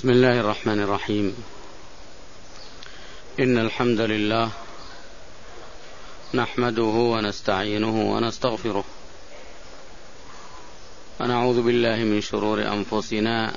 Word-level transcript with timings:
بسم 0.00 0.10
الله 0.10 0.40
الرحمن 0.40 0.80
الرحيم. 0.80 1.36
إن 3.40 3.58
الحمد 3.58 4.00
لله 4.00 4.50
نحمده 6.34 6.82
ونستعينه 6.82 8.12
ونستغفره. 8.12 8.84
ونعوذ 11.20 11.62
بالله 11.62 11.96
من 11.96 12.20
شرور 12.20 12.62
أنفسنا 12.62 13.52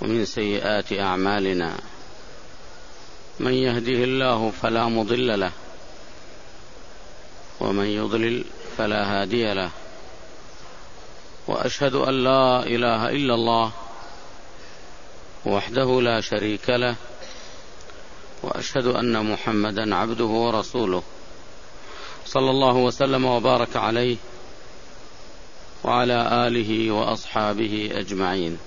ومن 0.00 0.24
سيئات 0.24 0.92
أعمالنا. 0.92 1.76
من 3.40 3.52
يهده 3.52 4.04
الله 4.04 4.52
فلا 4.62 4.88
مضل 4.88 5.40
له 5.40 5.52
ومن 7.60 7.86
يضلل 7.86 8.44
فلا 8.76 9.00
هادي 9.04 9.54
له. 9.54 9.70
وأشهد 11.48 11.94
أن 11.94 12.24
لا 12.24 12.62
إله 12.66 13.08
إلا 13.08 13.34
الله 13.34 13.72
وحده 15.46 16.00
لا 16.00 16.20
شريك 16.20 16.70
له 16.70 16.96
وأشهد 18.42 18.86
أن 18.86 19.32
محمدا 19.32 19.94
عبده 19.94 20.24
ورسوله. 20.24 21.02
صلى 22.26 22.50
الله 22.50 22.76
وسلم 22.76 23.24
وبارك 23.24 23.76
عليه 23.76 24.16
وعلى 25.84 26.46
آله 26.46 26.90
وأصحابه 26.90 27.90
أجمعين. 27.92 28.58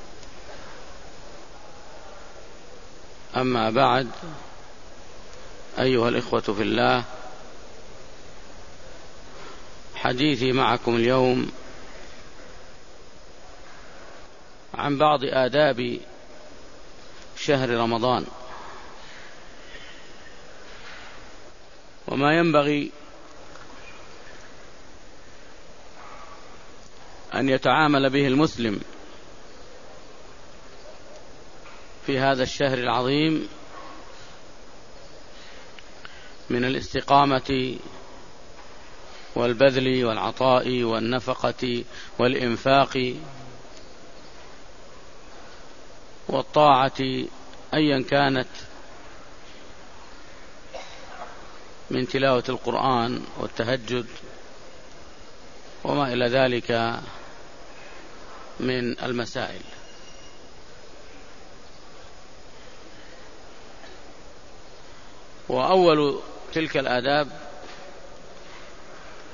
أما 3.38 3.70
بعد 3.70 4.08
أيها 5.80 6.10
الإخوة 6.10 6.42
في 6.42 6.62
الله 6.62 7.04
حديثي 9.96 10.52
معكم 10.52 10.96
اليوم 10.96 11.52
عن 14.74 14.98
بعض 14.98 15.20
آداب 15.24 16.00
شهر 17.38 17.70
رمضان. 17.70 18.26
وما 22.08 22.38
ينبغي 22.38 22.92
أن 27.36 27.50
يتعامل 27.50 28.10
به 28.10 28.28
المسلم 28.28 28.80
في 32.06 32.20
هذا 32.20 32.44
الشهر 32.44 32.78
العظيم 32.78 33.48
من 36.50 36.66
الاستقامة 36.66 37.78
والبذل 39.36 40.06
والعطاء 40.06 40.84
والنفقة 40.84 41.84
والإنفاق 42.20 43.16
والطاعة 46.28 47.26
أيا 47.74 48.04
كانت 48.10 48.48
من 51.90 52.08
تلاوة 52.08 52.44
القرآن 52.50 53.24
والتهجد 53.38 54.06
وما 55.84 56.14
إلى 56.14 56.28
ذلك 56.28 57.00
من 58.60 59.00
المسائل. 59.00 59.62
وأول 65.50 66.20
تلك 66.54 66.78
الآداب 66.78 67.28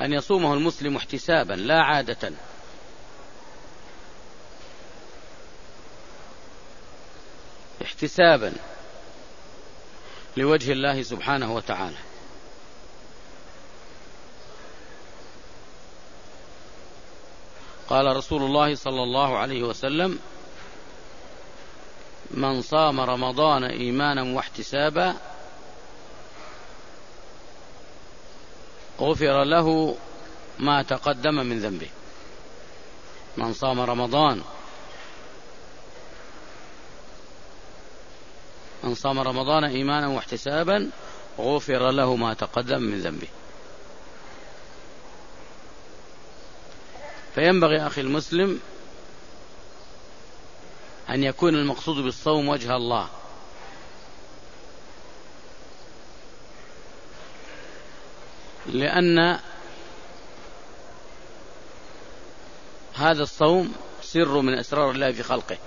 أن 0.02 0.14
يصومه 0.14 0.54
المسلم 0.54 0.95
احتسابا 0.95 1.54
لا 1.54 1.82
عادة. 1.82 2.32
احتسابا 7.90 8.54
لوجه 10.38 10.72
الله 10.72 11.02
سبحانه 11.02 11.56
وتعالى. 11.56 11.98
قال 17.89 18.16
رسول 18.16 18.44
الله 18.44 18.76
صلى 18.76 19.04
الله 19.04 19.38
عليه 19.38 19.64
وسلم 19.64 20.20
من 22.32 22.61
صام 22.61 22.99
رمضان 22.99 23.64
ايمانا 23.64 24.23
واحتسابا 24.23 25.16
غفر 28.99 29.44
له 29.44 29.98
ما 30.60 30.83
تقدم 30.83 31.36
من 31.36 31.60
ذنبه. 31.60 31.89
من 33.38 33.54
صام 33.54 33.80
رمضان 33.80 34.42
من 38.89 38.95
صام 38.95 39.20
رمضان 39.20 39.64
إيمانا 39.64 40.08
واحتسابا 40.08 40.89
غفر 41.39 41.92
له 41.92 42.16
ما 42.16 42.33
تقدم 42.33 42.82
من 42.82 43.02
ذنبه. 43.02 43.27
فينبغي 47.36 47.88
أخي 47.88 48.02
المسلم 48.02 48.60
أن 51.10 51.23
يكون 51.23 51.55
المقصود 51.55 52.04
بالصوم 52.04 52.49
وجه 52.49 52.76
الله. 52.76 53.10
لأن 58.66 59.39
هذا 62.94 63.23
الصوم 63.23 63.73
سر 64.02 64.42
من 64.42 64.54
أسرار 64.54 64.92
الله 64.92 65.11
في 65.11 65.23
خلقه. 65.23 65.58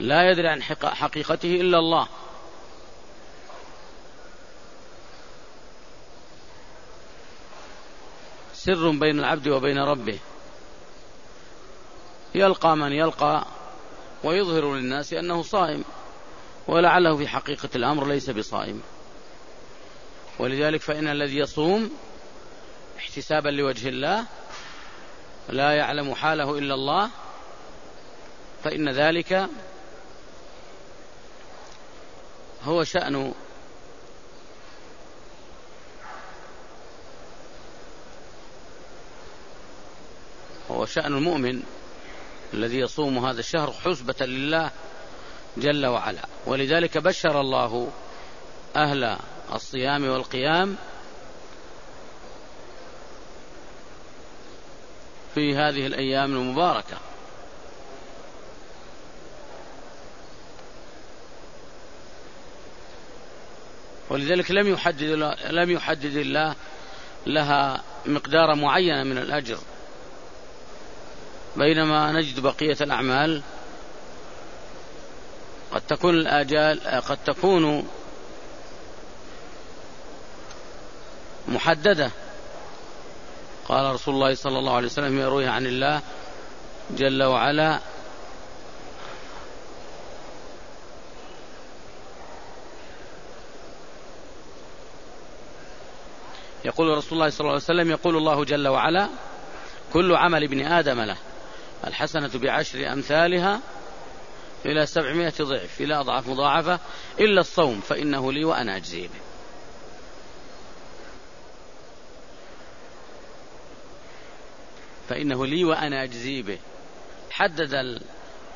لا 0.00 0.30
يدري 0.30 0.48
عن 0.48 0.62
حقيقته 0.84 1.54
إلا 1.54 1.78
الله. 1.78 2.08
سر 8.54 8.90
بين 8.90 9.18
العبد 9.18 9.48
وبين 9.48 9.78
ربه. 9.78 10.18
يلقى 12.34 12.76
من 12.76 12.92
يلقى 12.92 13.44
ويظهر 14.24 14.74
للناس 14.74 15.12
أنه 15.12 15.42
صائم 15.42 15.84
ولعله 16.68 17.16
في 17.16 17.28
حقيقة 17.28 17.68
الأمر 17.74 18.06
ليس 18.06 18.30
بصائم. 18.30 18.82
ولذلك 20.38 20.80
فإن 20.80 21.08
الذي 21.08 21.36
يصوم 21.36 21.90
احتسابا 22.98 23.48
لوجه 23.48 23.88
الله 23.88 24.24
لا 25.48 25.72
يعلم 25.72 26.14
حاله 26.14 26.58
إلا 26.58 26.74
الله 26.74 27.10
فإن 28.64 28.88
ذلك 28.88 29.48
هو 32.68 32.84
شأن 32.84 33.32
هو 40.70 40.86
شأن 40.86 41.14
المؤمن 41.14 41.62
الذي 42.54 42.78
يصوم 42.78 43.26
هذا 43.26 43.40
الشهر 43.40 43.72
حسبة 43.72 44.26
لله 44.26 44.70
جل 45.56 45.86
وعلا. 45.86 46.22
ولذلك 46.46 46.98
بشر 46.98 47.40
الله 47.40 47.90
أهل 48.76 49.16
الصيام 49.52 50.08
والقيام 50.08 50.76
في 55.34 55.56
هذه 55.56 55.86
الأيام 55.86 56.32
المباركة. 56.32 57.07
ولذلك 64.10 64.50
لم 64.50 64.68
يحدد 64.68 65.36
لم 65.50 65.70
يحدد 65.70 66.16
الله 66.16 66.54
لها 67.26 67.82
مقدار 68.06 68.54
معينة 68.54 69.02
من 69.04 69.18
الأجر. 69.18 69.58
بينما 71.56 72.12
نجد 72.12 72.40
بقية 72.40 72.76
الأعمال 72.80 73.42
قد 75.72 75.80
تكون 75.80 76.14
الآجال 76.14 76.80
قد 76.80 77.18
تكون 77.26 77.88
محددة. 81.48 82.10
قال 83.68 83.94
رسول 83.94 84.14
الله 84.14 84.34
صلى 84.34 84.58
الله 84.58 84.76
عليه 84.76 84.86
وسلم 84.86 85.18
يروي 85.18 85.46
عن 85.46 85.66
الله 85.66 86.00
جل 86.90 87.22
وعلا 87.22 87.80
يقول 96.68 96.96
رسول 96.96 97.12
الله 97.12 97.30
صلى 97.30 97.40
الله 97.40 97.52
عليه 97.52 97.62
وسلم 97.62 97.90
يقول 97.90 98.16
الله 98.16 98.44
جل 98.44 98.68
وعلا 98.68 99.08
كل 99.92 100.14
عمل 100.14 100.44
ابن 100.44 100.66
آدم 100.66 101.00
له 101.00 101.16
الحسنة 101.86 102.30
بعشر 102.34 102.92
أمثالها 102.92 103.60
إلى 104.66 104.86
سبعمائة 104.86 105.32
ضعف 105.42 105.80
إلى 105.80 106.00
أضعاف 106.00 106.28
مضاعفة 106.28 106.78
إلا 107.20 107.40
الصوم 107.40 107.80
فإنه 107.80 108.32
لي 108.32 108.44
وأنا 108.44 108.76
أجزي 108.76 109.02
به. 109.02 109.20
فإنه 115.08 115.46
لي 115.46 115.64
وأنا 115.64 116.02
أجزي 116.02 116.42
به. 116.42 116.58
حدد 117.30 118.00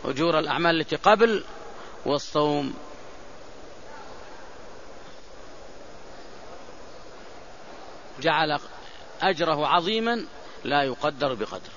أجور 0.05 0.39
الأعمال 0.39 0.81
التي 0.81 0.97
قبل 0.97 1.45
والصوم 2.07 2.75
جعل 8.23 8.59
أجره 9.23 9.67
عظيما 9.67 10.27
لا 10.65 10.83
يقدر 10.83 11.35
بقدر. 11.35 11.71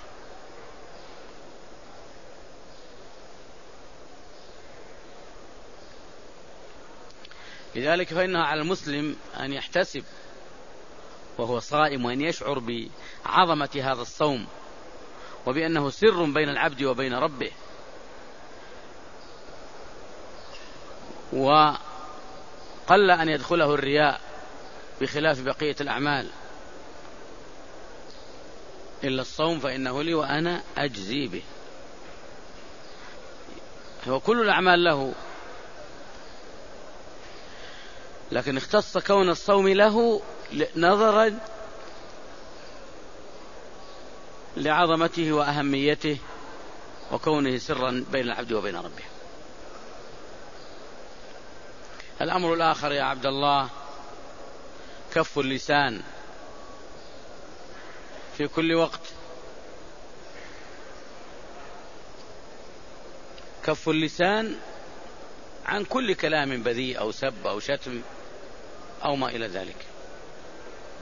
لذلك 7.76 8.14
فإنها 8.14 8.44
على 8.44 8.62
المسلم 8.62 9.16
أن 9.40 9.54
يحتسب 9.54 10.04
وهو 11.38 11.60
صائم 11.60 12.06
وأن 12.06 12.22
يشعر 12.22 12.60
بعظمة 12.60 13.70
هذا 13.76 14.02
الصوم 14.02 14.48
وبأنه 15.46 15.90
سر 15.90 16.24
بين 16.24 16.50
العبد 16.50 16.84
وبين 16.84 17.14
ربه. 17.14 17.52
وقل 21.34 23.12
أن 23.12 23.30
يدخله 23.30 23.74
الرياء 23.74 24.25
بخلاف 25.02 25.42
بقية 25.42 25.76
الأعمال. 25.82 26.30
إلا 29.04 29.22
الصوم 29.22 29.60
فإنه 29.60 30.04
لي 30.04 30.14
وأنا 30.14 30.62
أجزي 30.78 31.28
به. 31.28 31.44
وكل 34.08 34.42
الأعمال 34.42 34.84
له. 34.84 35.14
لكن 38.32 38.58
اختص 38.58 38.98
كون 38.98 39.30
الصوم 39.30 39.68
له 39.68 40.22
نظرا 40.76 41.40
لعظمته 44.58 45.34
وأهميته 45.34 46.18
وكونه 47.12 47.58
سرا 47.58 48.06
بين 48.12 48.26
العبد 48.26 48.54
وبين 48.54 48.76
ربه. 48.76 49.04
الأمر 52.22 52.54
الآخر 52.54 52.92
يا 52.92 53.04
عبد 53.04 53.26
الله 53.26 53.70
كف 55.16 55.40
اللسان 55.40 56.02
في 58.38 58.48
كل 58.48 58.74
وقت. 58.74 59.00
كف 63.64 63.90
اللسان 63.90 64.56
عن 65.66 65.84
كل 65.84 66.16
كلام 66.16 66.64
بذيء 66.64 67.00
أو 67.00 67.12
سب 67.12 67.48
أو 67.48 67.60
شتم 67.60 68.02
أو 69.06 69.16
ما 69.16 69.28
إلى 69.30 69.48
ذلك. 69.48 69.86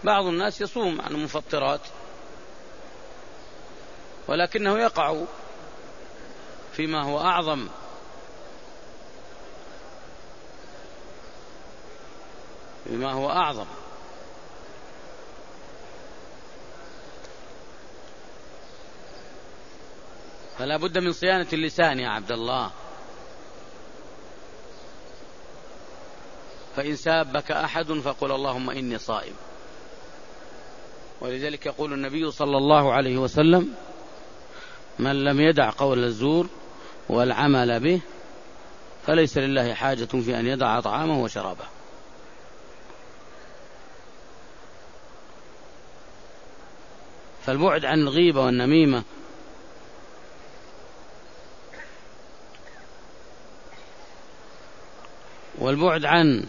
بعض 0.03 0.25
الناس 0.25 0.61
يصوم 0.61 1.01
عن 1.01 1.11
المفطرات 1.11 1.81
ولكنه 4.27 4.79
يقع 4.79 5.21
فيما 6.73 7.03
هو 7.03 7.19
أعظم. 7.21 7.67
فيما 12.87 13.11
هو 13.11 13.29
أعظم. 13.29 13.82
فلا 20.57 20.77
بد 20.77 20.97
من 20.97 21.11
صيانة 21.11 21.47
اللسان 21.53 21.99
يا 21.99 22.09
عبد 22.09 22.31
الله. 22.31 22.71
فإن 26.75 26.95
سابك 26.95 27.51
أحد 27.51 27.93
فقل 27.93 28.31
اللهم 28.31 28.69
إني 28.69 28.97
صائم. 28.97 29.33
ولذلك 31.21 31.65
يقول 31.65 31.93
النبي 31.93 32.31
صلى 32.31 32.57
الله 32.57 32.93
عليه 32.93 33.17
وسلم 33.17 33.75
من 34.99 35.23
لم 35.23 35.39
يدع 35.39 35.69
قول 35.69 36.03
الزور 36.03 36.47
والعمل 37.09 37.79
به 37.79 38.01
فليس 39.07 39.37
لله 39.37 39.73
حاجة 39.73 40.05
في 40.05 40.39
أن 40.39 40.47
يدع 40.47 40.79
طعامه 40.79 41.23
وشرابه. 41.23 41.65
فالبعد 47.45 47.85
عن 47.85 47.99
الغيبة 47.99 48.41
والنميمة 48.41 49.03
والبعد 55.63 56.05
عن 56.05 56.45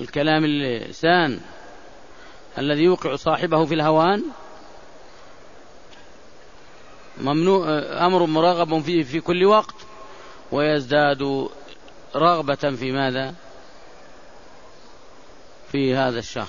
الكلام 0.00 0.44
اللسان 0.44 1.40
الذي 2.58 2.82
يوقع 2.82 3.16
صاحبه 3.16 3.64
في 3.64 3.74
الهوان 3.74 4.24
ممنوع 7.20 7.66
أمر 8.06 8.26
مرغب 8.26 8.82
فيه 8.82 9.02
في 9.02 9.20
كل 9.20 9.44
وقت 9.44 9.74
ويزداد 10.52 11.48
رغبة 12.16 12.54
في 12.54 12.92
ماذا؟ 12.92 13.34
في 15.72 15.94
هذا 15.96 16.18
الشهر. 16.18 16.48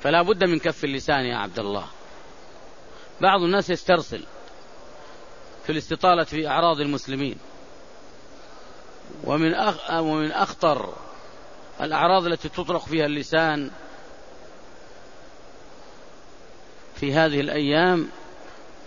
فلا 0.00 0.22
بد 0.22 0.44
من 0.44 0.58
كف 0.58 0.84
اللسان 0.84 1.24
يا 1.24 1.36
عبد 1.36 1.58
الله. 1.58 1.86
بعض 3.20 3.42
الناس 3.42 3.70
يسترسل. 3.70 4.24
في 5.66 5.72
الاستطالة 5.72 6.24
في 6.24 6.48
أعراض 6.48 6.80
المسلمين. 6.80 7.38
ومن 9.24 9.54
ومن 9.90 10.32
أخطر 10.32 10.94
الأعراض 11.80 12.26
التي 12.26 12.48
تطلق 12.48 12.84
فيها 12.84 13.06
اللسان 13.06 13.70
في 16.94 17.12
هذه 17.14 17.40
الأيام 17.40 18.08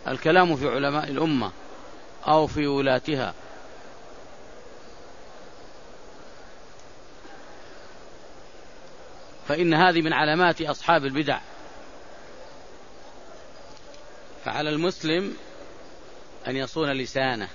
الكلام 0.08 0.56
في 0.56 0.68
علماء 0.68 1.10
الأمة 1.10 1.52
أو 2.28 2.48
في 2.48 2.68
ولاتها. 2.68 3.34
فإن 9.48 9.74
هذه 9.74 10.02
من 10.02 10.14
علامات 10.14 10.62
أصحاب 10.62 11.06
البدع. 11.06 11.40
فعلى 14.46 14.70
المسلم 14.70 15.36
أن 16.50 16.56
يصون 16.56 16.92
لسانه 16.92 17.48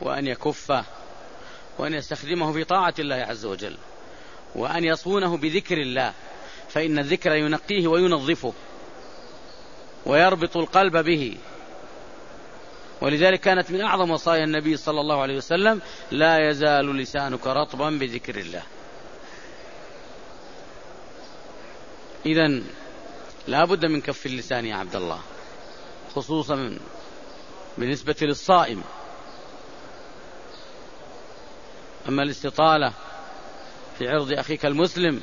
وأن 0.00 0.26
يكفه 0.26 0.84
وأن 1.78 1.94
يستخدمه 1.94 2.52
في 2.52 2.64
طاعة 2.64 2.94
الله 2.98 3.16
عز 3.16 3.44
وجل 3.44 3.76
وأن 4.54 4.84
يصونه 4.84 5.36
بذكر 5.36 5.78
الله 5.78 6.12
فإن 6.68 6.98
الذكر 6.98 7.32
ينقيه 7.32 7.88
وينظفه 7.88 8.52
ويربط 10.06 10.56
القلب 10.56 10.96
به. 10.96 11.36
ولذلك 13.00 13.40
كانت 13.40 13.70
من 13.70 13.80
أعظم 13.80 14.10
وصايا 14.10 14.44
النبي 14.44 14.76
صلى 14.76 15.00
الله 15.00 15.22
عليه 15.22 15.36
وسلم 15.36 15.80
لا 16.10 16.50
يزال 16.50 16.96
لسانك 16.96 17.46
رطبا 17.46 17.90
بذكر 17.90 18.36
الله. 18.36 18.62
إذا 22.26 22.62
لا 23.48 23.64
بد 23.64 23.86
من 23.86 24.00
كف 24.00 24.26
اللسان 24.26 24.66
يا 24.66 24.76
عبد 24.76 24.96
الله 24.96 25.20
خصوصا 26.14 26.78
بالنسبة 27.80 28.16
للصائم. 28.22 28.82
أما 32.08 32.22
الاستطالة 32.22 32.92
في 33.98 34.08
عرض 34.08 34.32
أخيك 34.32 34.66
المسلم 34.66 35.22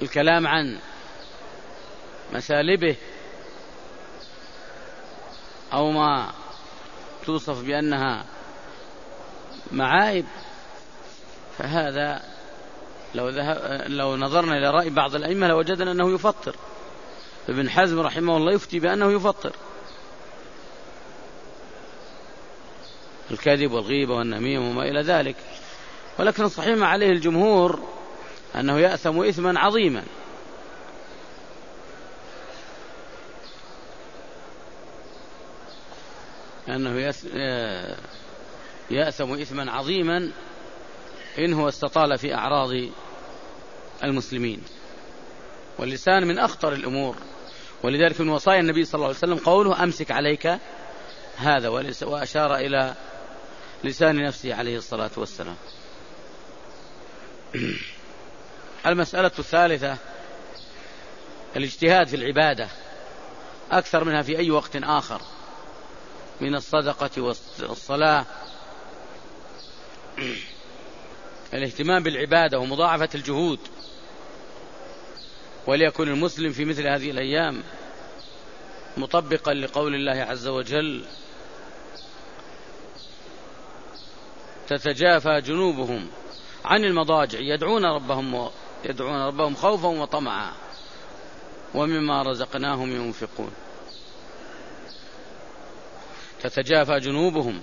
والكلام 0.00 0.46
عن 0.46 0.80
مسالبه 2.32 2.96
أو 5.72 5.90
ما 5.90 6.32
توصف 7.26 7.62
بأنها 7.62 8.24
معايب 9.72 10.26
فهذا 11.58 12.33
لو, 13.14 13.28
ذهب 13.28 13.84
لو 13.86 14.16
نظرنا 14.16 14.58
إلى 14.58 14.70
رأي 14.70 14.90
بعض 14.90 15.14
الأئمة 15.14 15.48
لوجدنا 15.48 15.92
أنه 15.92 16.14
يفطر. 16.14 16.56
ابن 17.48 17.70
حزم 17.70 18.00
رحمه 18.00 18.36
الله 18.36 18.52
يفتي 18.52 18.80
بأنه 18.80 19.12
يفطر. 19.12 19.52
الكذب 23.30 23.72
والغيبة 23.72 24.14
والنميم 24.14 24.68
وما 24.68 24.82
إلى 24.82 25.00
ذلك. 25.00 25.36
ولكن 26.18 26.44
الصحيح 26.44 26.76
ما 26.76 26.86
عليه 26.86 27.10
الجمهور 27.10 27.82
أنه 28.56 28.78
يأثم 28.78 29.20
إثما 29.20 29.60
عظيما. 29.60 30.02
أنه 36.68 37.14
يأثم 38.90 39.32
إثما 39.32 39.72
عظيما 39.72 40.30
إن 41.38 41.52
هو 41.52 41.68
استطال 41.68 42.18
في 42.18 42.34
أعراض 42.34 42.70
المسلمين. 44.04 44.62
واللسان 45.78 46.26
من 46.26 46.38
أخطر 46.38 46.72
الأمور. 46.72 47.16
ولذلك 47.82 48.20
من 48.20 48.28
وصايا 48.28 48.60
النبي 48.60 48.84
صلى 48.84 48.94
الله 48.94 49.06
عليه 49.06 49.16
وسلم 49.16 49.38
قوله 49.38 49.82
أمسك 49.82 50.10
عليك 50.10 50.58
هذا 51.36 51.68
وأشار 52.02 52.56
إلى 52.56 52.94
لسان 53.84 54.24
نفسه 54.26 54.54
عليه 54.54 54.76
الصلاة 54.76 55.10
والسلام. 55.16 55.56
المسألة 58.86 59.30
الثالثة 59.38 59.96
الاجتهاد 61.56 62.08
في 62.08 62.16
العبادة. 62.16 62.68
أكثر 63.70 64.04
منها 64.04 64.22
في 64.22 64.38
أي 64.38 64.50
وقت 64.50 64.76
آخر. 64.76 65.20
من 66.40 66.54
الصدقة 66.54 67.22
والصلاة. 67.62 68.26
الاهتمام 71.54 72.02
بالعبادة 72.02 72.58
ومضاعفة 72.58 73.08
الجهود. 73.14 73.58
وليكن 75.66 76.08
المسلم 76.08 76.52
في 76.52 76.64
مثل 76.64 76.86
هذه 76.86 77.10
الأيام 77.10 77.62
مطبقا 78.96 79.54
لقول 79.54 79.94
الله 79.94 80.22
عز 80.22 80.46
وجل 80.46 81.04
تتجافى 84.68 85.40
جنوبهم 85.40 86.06
عن 86.64 86.84
المضاجع 86.84 87.38
يدعون 87.38 87.84
ربهم 87.84 88.50
يدعون 88.84 89.22
ربهم 89.22 89.54
خوفا 89.54 89.88
وطمعا 89.88 90.52
ومما 91.74 92.22
رزقناهم 92.22 92.92
ينفقون. 92.92 93.50
تتجافى 96.40 97.00
جنوبهم 97.00 97.60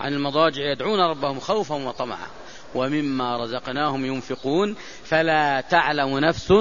عن 0.00 0.12
المضاجع 0.12 0.62
يدعون 0.62 1.00
ربهم 1.00 1.40
خوفا 1.40 1.74
وطمعا 1.74 2.26
ومما 2.74 3.36
رزقناهم 3.36 4.04
ينفقون. 4.04 4.76
فلا 5.04 5.60
تعلم 5.60 6.18
نفس 6.18 6.52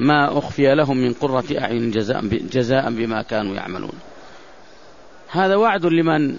ما 0.00 0.38
أخفي 0.38 0.74
لهم 0.74 0.96
من 0.96 1.12
قرة 1.12 1.44
أعين 1.58 1.90
جزاء, 1.90 2.24
جزاء 2.26 2.90
بما 2.90 3.22
كانوا 3.22 3.54
يعملون. 3.54 3.98
هذا 5.28 5.56
وعد 5.56 5.86
لمن 5.86 6.36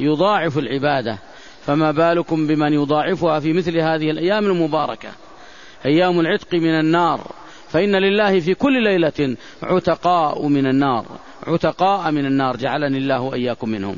يضاعف 0.00 0.58
العبادة. 0.58 1.18
فما 1.66 1.90
بالكم 1.90 2.46
بمن 2.46 2.72
يضاعفها 2.72 3.40
في 3.40 3.52
مثل 3.52 3.78
هذه 3.78 4.10
الأيام 4.10 4.46
المباركة؟ 4.46 5.08
أيام 5.86 6.20
العتق 6.20 6.54
من 6.54 6.80
النار. 6.80 7.32
فإن 7.68 7.96
لله 7.96 8.40
في 8.40 8.54
كل 8.54 8.82
ليلة 8.82 9.36
عتقاء 9.62 10.46
من 10.46 10.66
النار. 10.66 11.06
عتقاء 11.46 12.10
من 12.10 12.26
النار. 12.26 12.56
جعلني 12.56 12.98
الله 12.98 13.20
وإياكم 13.20 13.68
منهم. 13.68 13.96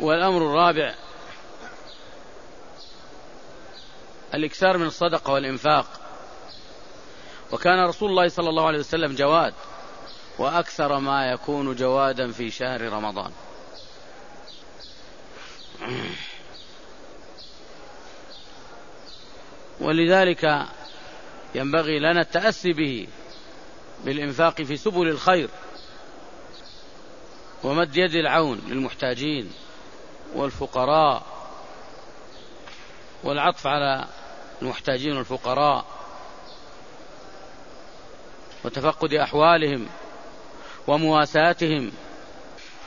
والأمر 0.00 0.36
الرابع. 0.36 0.94
الإكثار 4.34 4.78
من 4.78 4.86
الصدقة 4.86 5.32
والإنفاق. 5.32 6.07
وكان 7.52 7.84
رسول 7.84 8.10
الله 8.10 8.28
صلى 8.28 8.48
الله 8.48 8.66
عليه 8.66 8.78
وسلم 8.78 9.14
جواد 9.14 9.54
وأكثر 10.38 10.98
ما 10.98 11.30
يكون 11.30 11.74
جوادا 11.74 12.32
في 12.32 12.50
شهر 12.50 12.80
رمضان. 12.80 13.32
ولذلك 19.80 20.66
ينبغي 21.54 21.98
لنا 21.98 22.20
التأسي 22.20 22.72
به 22.72 23.08
بالإنفاق 24.04 24.62
في 24.62 24.76
سبل 24.76 25.08
الخير 25.08 25.50
ومد 27.64 27.96
يد 27.96 28.14
العون 28.14 28.62
للمحتاجين 28.68 29.52
والفقراء 30.34 31.22
والعطف 33.24 33.66
على 33.66 34.04
المحتاجين 34.62 35.16
والفقراء. 35.16 35.97
وتفقد 38.64 39.14
أحوالهم 39.14 39.86
ومواساتهم. 40.86 41.92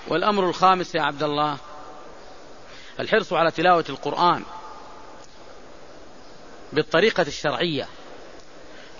والأمر 0.08 0.50
الخامس 0.50 0.96
يا 0.96 1.02
عبد 1.02 1.24
الله 1.24 1.58
الحرص 3.00 3.34
على 3.34 3.52
تلاوة 3.52 3.86
القرآن 3.90 4.44
بالطريقة 6.74 7.22
الشرعية. 7.22 7.88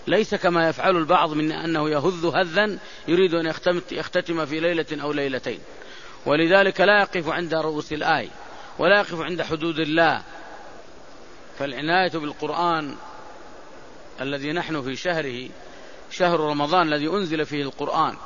ليس 0.08 0.36
كما 0.36 0.70
يفعل 0.70 0.98
البعض 0.98 1.34
من 1.34 1.52
أنه 1.52 1.90
يهذ 1.90 2.26
هذا 2.36 2.78
يريد 3.08 3.34
أن 3.34 3.54
يختتم 3.92 4.46
في 4.46 4.60
ليلة 4.60 4.86
أو 5.04 5.12
ليلتين. 5.12 5.60
ولذلك 6.26 6.82
لا 6.82 7.02
يقف 7.02 7.30
عند 7.30 7.54
رؤوس 7.54 7.94
الآية 7.94 8.30
ولا 8.80 8.98
يقف 8.98 9.22
عند 9.22 9.42
حدود 9.42 9.80
الله. 9.80 10.24
فالعناية 11.60 12.12
بالقرآن 12.12 12.96
الذي 14.22 14.52
نحن 14.52 14.82
في 14.82 14.96
شهره 14.96 15.50
شهر 16.12 16.40
رمضان 16.40 16.94
الذي 16.94 17.08
أنزل 17.08 17.46
فيه 17.46 17.62
القرآن 17.62 18.18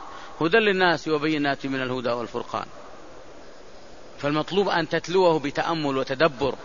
هدى 0.42 0.58
للناس 0.58 1.08
وبينات 1.08 1.66
من 1.66 1.82
الهدى 1.82 2.10
والفرقان. 2.10 2.66
فالمطلوب 4.18 4.70
أن 4.70 4.90
تتلوه 4.90 5.40
بتأمل 5.40 5.98
وتدبر. 5.98 6.56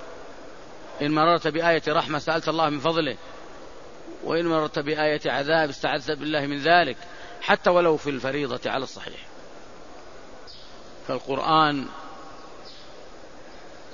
إن 1.02 1.14
مررت 1.14 1.48
بآية 1.48 1.82
رحمة 1.88 2.18
سألت 2.18 2.48
الله 2.48 2.68
من 2.68 2.80
فضله. 2.80 3.16
وإن 4.24 4.46
مررت 4.46 4.78
بآية 4.78 5.20
عذاب 5.26 5.68
استعذت 5.68 6.10
بالله 6.10 6.46
من 6.46 6.58
ذلك. 6.58 6.96
حتى 7.40 7.70
ولو 7.70 7.96
في 7.96 8.10
الفريضة 8.10 8.70
على 8.70 8.84
الصحيح. 8.84 9.26
فالقرآن 11.08 11.86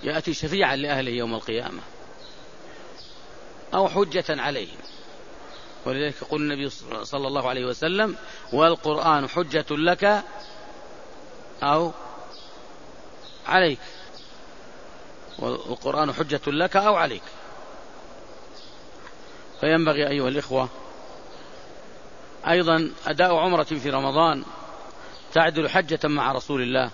يأتي 0.02 0.34
شفيعا 0.34 0.76
لأهله 0.76 1.10
يوم 1.10 1.34
القيامة. 1.34 1.80
أو 3.74 3.88
حجة 3.88 4.24
عليهم. 4.28 4.78
ولذلك 5.86 6.22
يقول 6.22 6.42
النبي 6.42 6.68
صلى 7.02 7.28
الله 7.28 7.48
عليه 7.48 7.64
وسلم 7.64 8.16
والقرآن 8.52 9.28
حجة 9.28 9.66
لك 9.70 10.24
أو 11.62 11.92
عليك. 13.46 13.78
والقرآن 15.38 16.12
حجة 16.12 16.40
لك 16.46 16.76
أو 16.76 16.94
عليك. 16.94 17.22
فينبغي 19.60 20.08
أيها 20.08 20.28
الإخوة 20.28 20.68
أيضا 22.48 22.92
أداء 23.06 23.36
عمرة 23.36 23.64
في 23.64 23.90
رمضان 23.90 24.44
تعدل 25.32 25.68
حجة 25.68 26.00
مع 26.04 26.32
رسول 26.32 26.62
الله 26.62 26.90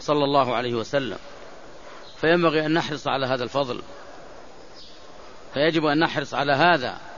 صلى 0.00 0.24
الله 0.24 0.54
عليه 0.54 0.74
وسلم. 0.74 1.18
فينبغي 2.20 2.66
أن 2.66 2.74
نحرص 2.74 3.08
على 3.08 3.26
هذا 3.26 3.44
الفضل. 3.44 3.82
فيجب 5.54 5.84
أن 5.84 5.98
نحرص 5.98 6.34
على 6.34 6.52
هذا. 6.52 7.09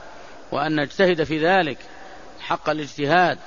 وأن 0.53 0.81
نجتهد 0.81 1.23
في 1.23 1.45
ذلك 1.45 1.77
حق 2.39 2.69
الاجتهاد. 2.69 3.39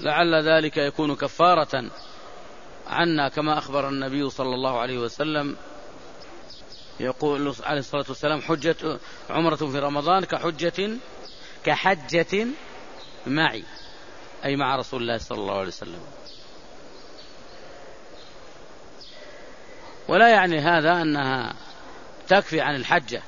لعل 0.00 0.48
ذلك 0.48 0.76
يكون 0.76 1.16
كفارة 1.16 1.90
عنا 2.86 3.28
كما 3.28 3.58
أخبر 3.58 3.88
النبي 3.88 4.30
صلى 4.30 4.54
الله 4.54 4.80
عليه 4.80 4.98
وسلم. 4.98 5.56
يقول 7.00 7.54
عليه 7.62 7.80
الصلاة 7.80 8.04
والسلام 8.08 8.40
حجة 8.40 8.98
عمرة 9.30 9.56
في 9.56 9.78
رمضان 9.78 10.24
كحجة 10.24 10.90
كحجة 11.64 12.46
معي 13.26 13.64
أي 14.44 14.56
مع 14.56 14.76
رسول 14.76 15.02
الله 15.02 15.18
صلى 15.18 15.38
الله 15.38 15.58
عليه 15.58 15.68
وسلم. 15.68 16.00
ولا 20.08 20.28
يعني 20.28 20.58
هذا 20.58 21.02
أنها 21.02 21.54
تكفي 22.28 22.60
عن 22.60 22.76
الحجة. 22.76 23.22